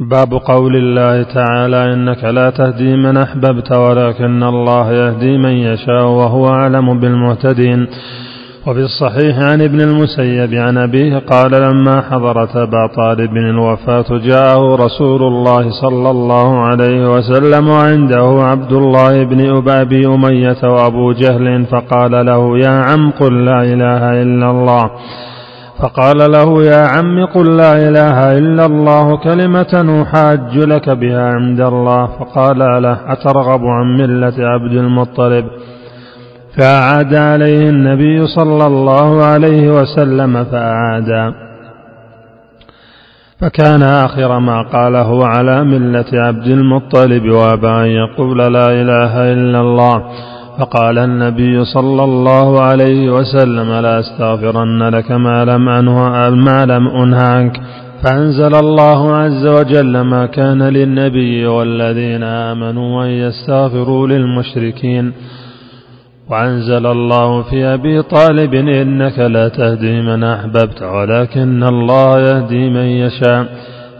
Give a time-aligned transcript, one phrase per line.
[0.00, 6.48] باب قول الله تعالى إنك لا تهدي من أحببت ولكن الله يهدي من يشاء وهو
[6.48, 7.86] أعلم بالمهتدين.
[8.66, 15.22] وفي الصحيح عن ابن المسيب عن أبيه قال لما حضرت أبا طالب الوفاة جاءه رسول
[15.22, 22.58] الله صلى الله عليه وسلم وعنده عبد الله بن أبي أمية وأبو جهل فقال له
[22.58, 24.90] يا عم قل لا إله إلا الله.
[25.82, 32.06] فقال له يا عم قل لا إله إلا الله كلمة أحاج لك بها عند الله.
[32.06, 35.44] فقال له أترغب عن ملة عبد المطلب؟
[36.56, 41.34] فأعاد عليه النبي صلى الله عليه وسلم فأعاد.
[43.40, 50.02] فكان آخر ما قاله على ملة عبد المطلب وأبى أن يقول لا إله إلا الله.
[50.58, 57.22] فقال النبي صلى الله عليه وسلم لا أستغفرن لك ما لم أنه ما لم أنه
[57.22, 57.60] عنك
[58.04, 65.12] فأنزل الله عز وجل ما كان للنبي والذين آمنوا أن يستغفروا للمشركين.
[66.30, 73.46] وأنزل الله في أبي طالب إنك لا تهدي من أحببت ولكن الله يهدي من يشاء.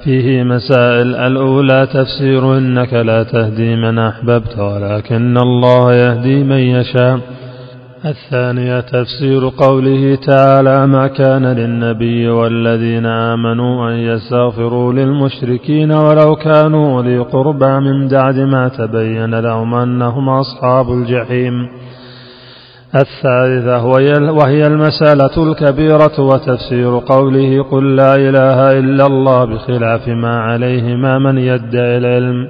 [0.04, 7.20] فيه مسائل الأولى تفسير إنك لا تهدي من أحببت ولكن الله يهدي من يشاء.
[8.04, 17.18] الثانية تفسير قوله تعالى ما كان للنبي والذين آمنوا أن يستغفروا للمشركين ولو كانوا أولي
[17.18, 21.68] قربى من بعد ما تبين لهم أنهم أصحاب الجحيم.
[22.94, 23.84] الثالثة
[24.30, 31.98] وهي المسألة الكبيرة وتفسير قوله قل لا إله إلا الله بخلاف ما عليهما من يدعي
[31.98, 32.48] العلم.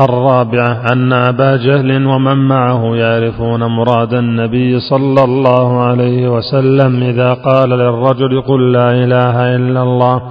[0.00, 7.70] الرابعة أن أبا جهل ومن معه يعرفون مراد النبي صلى الله عليه وسلم إذا قال
[7.70, 10.22] للرجل قل لا إله إلا الله.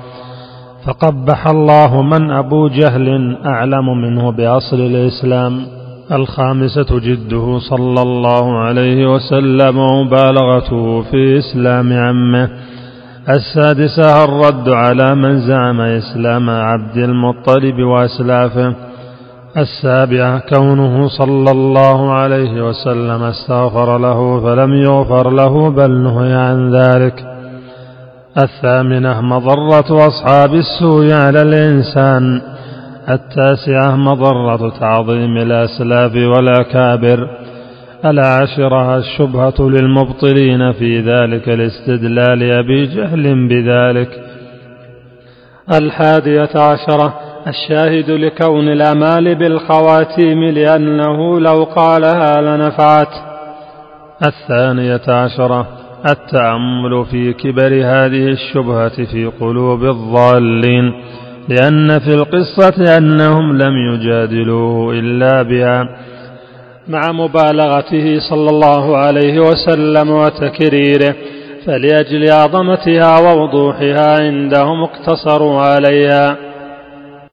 [0.85, 5.78] فقبح الله من أبو جهل أعلم منه بأصل الإسلام.
[6.12, 12.50] الخامسة جده صلى الله عليه وسلم ومبالغته في إسلام عمه.
[13.30, 18.75] السادسة الرد على من زعم إسلام عبد المطلب وأسلافه.
[19.58, 27.25] السابعة كونه صلى الله عليه وسلم استغفر له فلم يغفر له بل نهي عن ذلك.
[28.38, 32.42] الثامنة مضرة أصحاب السوء على الإنسان.
[33.09, 37.30] التاسعة مضرة تعظيم الأسلاف والأكابر.
[38.06, 44.09] العاشرة الشبهة للمبطلين في ذلك الاستدلال أبي جهل بذلك.
[45.74, 47.14] الحادية عشرة
[47.48, 53.14] الشاهد لكون الأمال بالخواتيم لأنه لو قالها لنفعت.
[54.25, 55.68] الثانية عشرة
[56.09, 60.94] التأمل في كبر هذه الشبهة في قلوب الضالين.
[61.47, 65.89] لأن في القصة أنهم لم يجادلوه إلا بها.
[66.88, 71.16] مع مبالغته صلى الله عليه وسلم وتكريره
[71.66, 76.49] فلأجل عظمتها ووضوحها عندهم اقتصروا عليها.